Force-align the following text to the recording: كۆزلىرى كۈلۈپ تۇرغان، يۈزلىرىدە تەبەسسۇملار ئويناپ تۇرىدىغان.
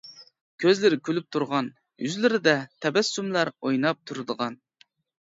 كۆزلىرى 0.61 0.97
كۈلۈپ 1.09 1.27
تۇرغان، 1.35 1.69
يۈزلىرىدە 2.05 2.55
تەبەسسۇملار 2.87 3.53
ئويناپ 3.61 4.01
تۇرىدىغان. 4.13 4.59